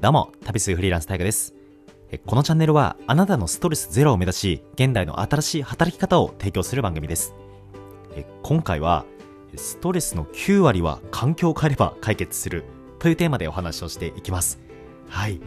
[0.00, 1.54] どうも、旅するフリーランス大河です。
[2.26, 7.32] このチャンネルは、あなたのストレスゼロを目指し、現代の新しい働き方を提供する番組です。
[8.42, 9.04] 今回は、
[9.54, 12.64] ストレスの9割は環境を変えれば解決する
[12.98, 14.58] というテーマでお話をしていきます。
[15.08, 15.40] はい。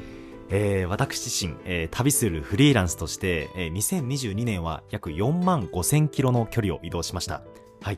[0.49, 7.41] えー、私自身、えー、旅するフリーランスとして、えー、2022年は約4万5000キロの距離を移動しました。
[7.81, 7.97] はい。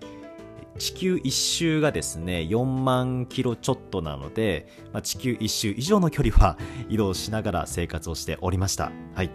[0.78, 6.58] 地球一周がですね、4万キロちょっとなので、まあ、地球一周以上の距離は
[6.88, 8.92] 移動しながら生活をしておりました。
[9.16, 9.32] はい。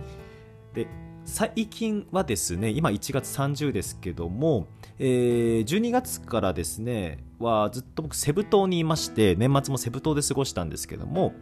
[0.73, 0.89] で、
[1.25, 4.69] 最近はですね、今1月30ですけども、
[4.99, 11.33] えー、12月からですね、はずっと僕セブ島にいまして、年末もセブ島で過ごしたんですけども、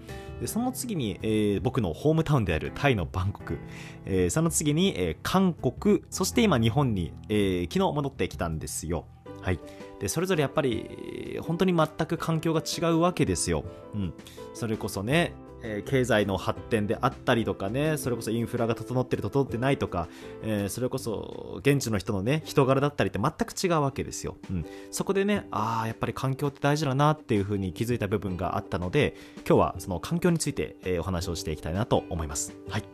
[0.40, 3.58] でその次に、えー、僕のホームタウンであるタイのバンコク、
[4.06, 9.06] えー、その次に、えー、韓国、そして今日本に、えー、昨日戻ってきたんですよ。
[9.42, 9.60] はい。
[10.00, 13.64] で、それぞれやっぱり、本当に全く環境が違うわけですよ。
[13.94, 14.14] うん。
[14.54, 20.08] それこそね、え、経済の発展であったりとかね、それこそインフラが整ってる、整ってないとか、
[20.42, 24.36] えー、それこそ現地の人のね、人柄だったりって全く違うわけですよ。
[24.50, 24.66] うん。
[24.90, 29.14] そこでね、ああ、やっぱり環境って大事だなっていうふうに気づいた部分があったので、
[29.46, 32.54] 今日はその環境について、え、お話をしていきたいなと思います。
[32.68, 32.91] はい。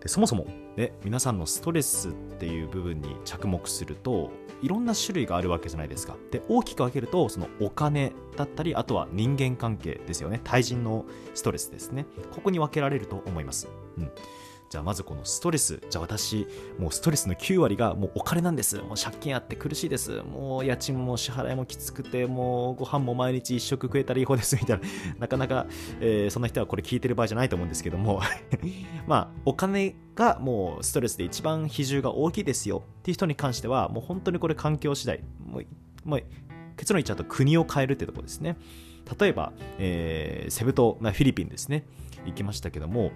[0.00, 4.30] でそもそも、ね、皆さんのストレスっていう部分に着目すると
[4.62, 6.16] いろんな種類があるわけじゃないですか。
[6.30, 10.40] で大きく分けるとそのお金だったりあとは人間関係ですよね。
[10.44, 12.06] 対人のストレスですね。
[12.32, 14.10] ここに分けられると思います、うん。
[14.68, 15.80] じゃあまずこのストレス。
[15.88, 16.46] じゃあ私、
[16.78, 18.76] もうストレスの9割がもうお金なんです。
[18.78, 20.22] もう借金あって苦しいです。
[20.22, 24.84] もう家賃も支払いもきつくて、もうご飯も毎日一食食えたらいい方ですみたいな。
[25.20, 25.66] なかなか、
[26.00, 28.20] えー、そんな人はこれ聞いてる場合じゃないと思うんですけども
[29.06, 35.22] まあ、お金がもうストレスで一番比重が大きいですよっていう人に関しては、もう本当にこれ環境次第。
[35.44, 35.66] もう、
[36.04, 36.22] もう
[36.76, 38.56] 結論言っちゃうと国を変えるってとこですね。
[39.18, 41.86] 例えば、えー、セブ島ま、フィリピンですね。
[42.26, 43.12] 行きましたけども、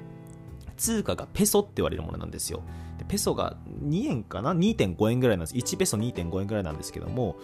[0.80, 2.62] 通貨がペソって言われるものなんですよ。
[3.06, 5.54] ペソが2円かな ?2.5 円ぐらいなんです。
[5.54, 7.36] 1ペソ2.5円ぐらいなんですけども、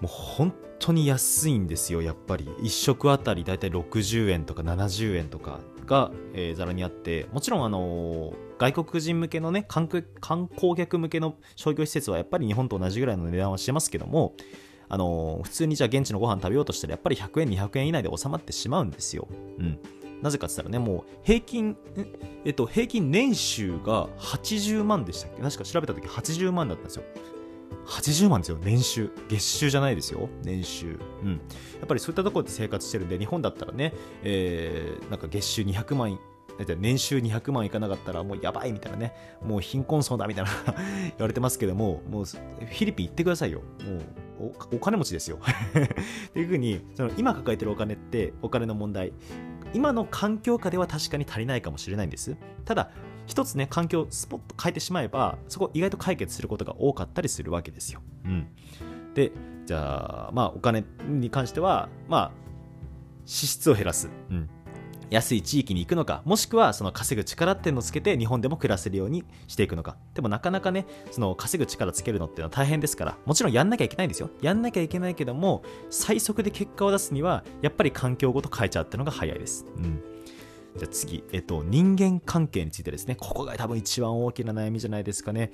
[0.00, 2.44] もう本当に安いんですよ、やっぱり。
[2.44, 10.04] 1食あたりだいたい60円とか70円とかが、えー、ざらにあって、もちろん、あのー、外国人向けのね観光、
[10.76, 14.34] 客向けの商業施設はやっぱり日本と同じぐらいの値段はしてますけども、
[14.88, 19.26] あのー、普通にじゃあ現地のご飯食べようとしたらやっぱり100円、200円以内で収まってしまうんですよ。
[19.58, 19.78] うん。
[20.24, 21.76] なぜかって言ったらね、もう平均、
[22.46, 25.42] えっと、平均年収が80万でしたっけ？
[25.42, 27.04] 確か調べた時80万だったんですよ。
[27.86, 29.10] 80万ですよ、年収。
[29.28, 30.98] 月収じゃないですよ、年収。
[31.22, 31.32] うん。
[31.32, 31.36] や
[31.84, 33.92] っぱりそういったところで生活してるんで、日本だったらね、
[34.22, 36.18] えー、なんか月収200万
[36.78, 39.12] 年収200万いかなかったらもうやばいみたいなね、
[39.44, 43.60] もう貧困層だみたいな 言われてますけども、もうフィリピン行ってくださいよ。
[44.38, 45.38] もうお金持ちですよ。
[45.44, 49.12] っていうふうに、その今抱えてるお金って、お金の問題、
[49.74, 52.36] 今の環境下では確かに足りないかもしれないんです。
[52.64, 52.90] ただ、
[53.26, 58.00] 一つね、環境をスポッと変えてしまえば、そこ意外と解決することが多かったりするわけですよ。
[58.24, 58.46] うん。
[59.14, 59.32] で、
[59.66, 62.30] じゃあ、まあ、お金に関しては、まあ、
[63.24, 64.08] 支出を減らす。
[64.30, 64.48] うん。
[65.14, 69.96] 安い地域に行くのか、もしくはその稼ぐ力っていうのをつけて日本でも暮らせるようにしていくのか。
[70.12, 74.30] でもなかなかね、その稼ぐ力つけるのっていうのは大変ですから、もちろんやんなきゃいけないんですよ。
[74.42, 79.64] やんなきゃいけないけども、最速で結果を出すには、やっぱり環境ごと変えちゃうっていうのが早いです。
[79.76, 80.02] うん。
[80.76, 83.14] じゃあ次、えっと、人間関係についてですね。
[83.14, 85.52] ここが多分一番大きな悩みじゃないですかね。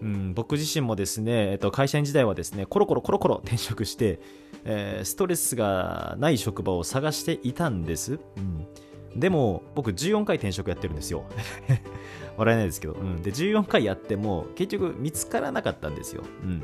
[0.00, 4.20] うん、僕自身もですね、えっと、会社員時代はですね、コロコロコロコロ転職して、
[4.64, 8.18] えー、ストレスがない職場を探していたんです。
[8.36, 8.66] うん
[9.16, 11.24] でも、僕14回転職やってるんですよ。
[12.36, 12.94] 笑えないですけど。
[12.94, 13.22] うん。
[13.22, 16.22] で、14回やっても、結局見つからなかったんですよ。
[16.42, 16.62] うん。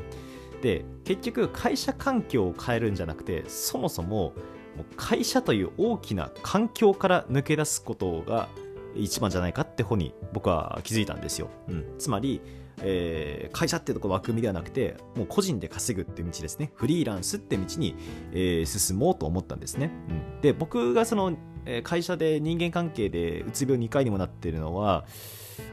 [0.61, 4.33] で、結局、会社環境を変えるんじゃなくて、そもそも、
[4.75, 8.49] もう会社という大きな環境から抜け出すことが
[8.95, 11.49] 一番じゃないかって方に僕は気づいたんですよ。
[11.67, 11.85] うん。
[11.97, 12.41] つまり、
[12.83, 16.71] えー、会社っていうところ枠組みではなくて、もう個人で稼ぐって道ですね。
[16.75, 17.95] フリーランスって道に、
[18.31, 19.91] えー、進もうと思ったんですね。
[20.09, 25.05] うん、で、僕がそのえ会社で人間関係でうつ病2回にもなってるのは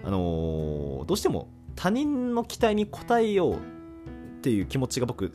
[0.05, 3.59] あのー、どうしても他人の期待に応えようっ
[4.41, 5.33] ていう気持ちが僕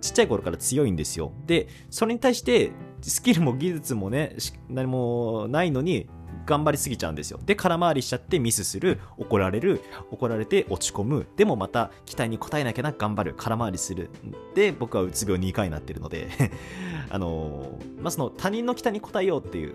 [0.00, 1.32] ちっちゃい頃から強いんですよ。
[1.46, 2.72] でそれに対して
[3.02, 4.36] スキルも技術もね
[4.68, 6.08] 何もないのに
[6.46, 7.40] 頑張りすぎちゃうんですよ。
[7.44, 14.10] で、空回りしちゃってミスする、怒られる、怒られて落ち込む、でもまた期待に応えなきゃな、頑張る、空回りする。
[14.54, 16.28] で、僕はうつ病2回になってるので
[17.10, 19.74] あのー、まあ、その他人の期待に応えようっていう、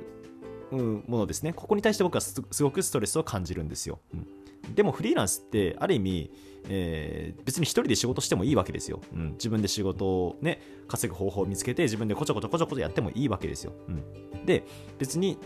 [0.72, 1.54] うん、ものですね。
[1.54, 4.00] ここに対して僕はすごくストレスを感じるんですよ。
[4.14, 4.28] うん
[4.76, 6.32] でもフリーランスってある意味、
[6.70, 14.64] えー、別に一人で仕事してもいいわけですよ、うん、自分で仕事をね稼ぐ方法を見つけて自分でこちょこちょこちょこちょやってもいいわけですよ、うん、で
[14.98, 15.38] 別に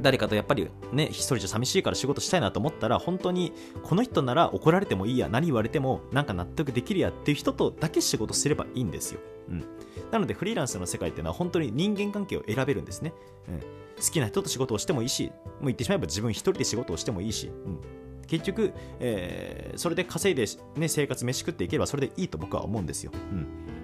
[0.00, 3.52] 誰かとやっぱりね、一人じゃ寂しいから仕事したいなと思ったら、本当に
[3.82, 9.20] この人なら怒られてもいいや、何言われてもなんか納得できるやっていう人とだけ仕事すればいいんですよ。
[9.48, 9.64] うん。
[10.10, 13.12] なのでフリーランスの世界っていうのは本当に人間関係を選べるんですね。
[13.48, 13.60] うん。
[13.60, 15.30] 好きな人と仕事をしてもいいし、も
[15.62, 17.80] う言ってしまえば自分一人で仕事をしてもいいし、うん。
[18.26, 20.46] 結局、えー、それで稼いで、
[20.80, 23.12] ね、生活飯食っていければそれでいいと僕は思うんですよ。
[23.14, 23.74] うん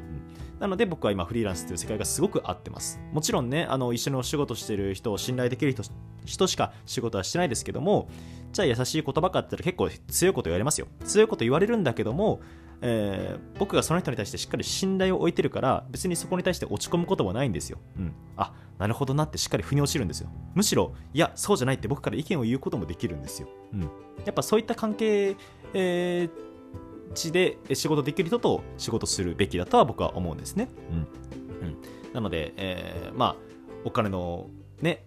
[0.61, 3.01] なので僕は今フリーランスという世界がすごく合ってます。
[3.13, 5.75] もちろんね、あの一緒にお仕事してる人を信頼できる
[6.27, 8.09] 人しか仕事はしてないですけども、
[8.53, 10.87] じゃあ優しい言葉かって言ったら結構強いこと言われますよ。
[11.07, 12.41] 強いこと言われるんだけども、
[12.83, 17.79] えー、僕がその人に対してしっかり信頼を置いてるから別にそこに対して落ち込むこともないんですよ。
[17.97, 18.13] うん。
[18.37, 20.31] あ、なるほどなってしっかり腑に落ちるんですよ。
[20.55, 23.49] むしろ、いや、そうじゃないって僕から意見を言うこともできるんですよ。
[23.73, 23.81] うん。
[23.81, 23.89] や
[24.31, 25.37] っぱそういった関係、
[25.73, 26.50] えー、
[27.15, 30.69] 地で仕事できる人と仕事するべきだとは僕は思うんですね。
[30.91, 30.97] うん。
[30.97, 31.77] うん、
[32.13, 33.37] なので、えー、まあ、
[33.85, 34.49] お金の
[34.81, 35.05] ね、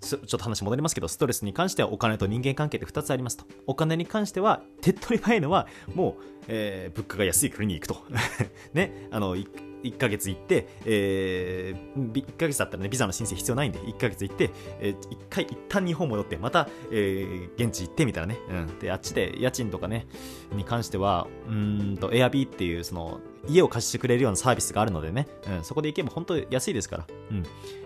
[0.00, 3.44] ちょっと話戻りますけど、ストレスに関してはお金と人間関係って2つありますと。
[3.66, 7.96] お金に関しては、手っ取り早いのは、もう、えー、物価が安い国に行くと。
[8.72, 9.36] ね、あの、
[9.84, 14.50] 1ヶ月行って、えー、1ヶ月だったらね、ビザの申請必要ないんで、1ヶ月行って、
[14.80, 18.40] えー、1回一旦日本戻って、また、えー、現地行ってみたいなね。
[18.48, 18.78] うん。
[18.78, 20.06] で、あっちで家賃とかね、
[20.52, 27.06] に関しては、うんと、エアビーっていう、その、家を貸してくれるようなサービスがあるのでね、うん、そこで行けば本当安いですから。
[27.30, 27.42] うん。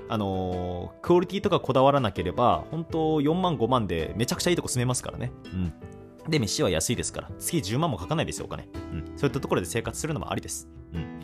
[0.09, 5.33] あのー、クオリティとかこだわらなければ、本当4万5万でめちゃくちゃいいとこ住めますからね。
[5.53, 5.73] うん。
[6.31, 7.31] で、飯は安いですから。
[7.39, 8.69] 月10万もかかないですよ、お金。
[8.93, 9.19] うん。
[9.19, 10.69] そういったところで生活するのもありです。
[10.95, 11.21] うん。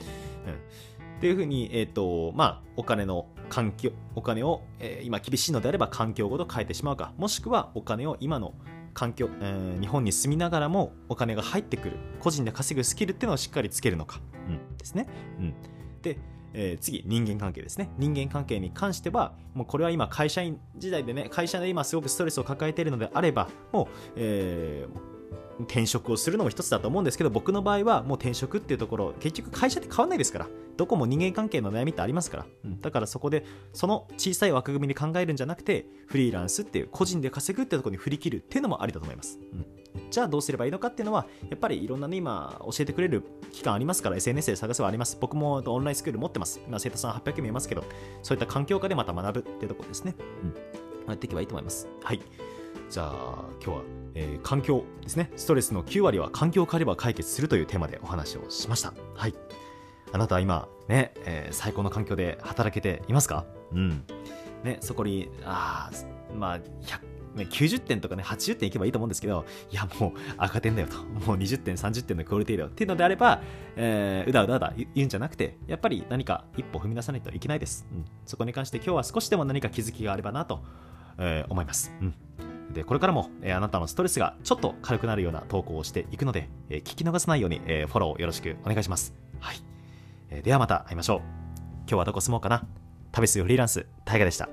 [1.19, 8.55] っていうふうに、えっ、ー、と、まあ、お金の環境、お金を、えー、今厳しいのであれば環境ごと変えてしまうか、もしくはお金を今の
[8.95, 15.07] 環境、えー、日本に住みながらもお金が入ってくる、個人で稼ぐスキルっていうのをしっかりつけるのか、うん、ですね。
[15.39, 15.55] うん。
[16.03, 16.19] で、
[16.55, 17.91] えー、次、人間関係ですね。
[17.99, 25.14] 人間関係に関しては、もうこれは今会社員時代でね、会社で今すごくストレスを抱えているのであれば、もう、えー、
[25.61, 43.23] 転職をするのも一つだと思うんですけど僕の場合はもう転職っていうところ結局会社って変わんないですからどこも人間関係の悩みってありますから、うん、だからそこでその小さい枠組みで考えるんじゃなくてフリーランスっていう個人で稼ぐっていうところに振り切るっていうのもありだと思います、うん、じゃあどうすればいいのかっていうのはやっぱりいろんなね今教えてくれる
[43.53, 45.17] 機関ありますから SNS で探せばあります。
[45.21, 46.61] 僕もオンラインスクール持ってます。
[46.67, 47.85] 今生徒さん800名いますけど
[48.23, 51.89] そういった環境下でまた学ぶっていうところですね、うん、やっていけばいいと思います。
[52.03, 52.21] はい。
[52.95, 53.83] じゃあ今日は、
[54.15, 59.35] えー、環境ですねストレスの9割は環境を変えれば解決するというテーマでお話をしましたはい
[60.13, 63.47] あなたは今ね、えー、最高の環境で働けていますか？
[63.73, 64.05] うん
[64.63, 65.91] ねそこにあ
[66.37, 66.61] まあ、
[67.37, 70.97] 90点とかね、80点いけばいいと思うんですけど、いや、もう赤点だよと。
[71.27, 72.69] もう20点、30点のクオリティだよ。
[72.69, 73.41] っていうのであれば、
[73.77, 77.87] えー、うだうだうだ言うんじゃなくて、やっぱり何か一歩踏み出さないといけないです。
[77.93, 78.05] うん。
[78.25, 80.65] そこに関して今日は少しでも何か気づきがあればなと、
[81.19, 81.93] えー、思います。
[82.01, 82.15] うん。
[82.75, 89.15] で、これからも、えー、あなたのストレスがちょっと軽くなるような投稿をしていくので、えー、聞き逃さないように、えー、フォローよろしくお願いします。
[89.41, 89.57] はい。
[90.29, 91.19] えー、ではまた会いましょう。
[91.87, 92.67] 今日はどこ住もうかな？
[93.13, 94.49] 旅するフリーランス、タイガでした。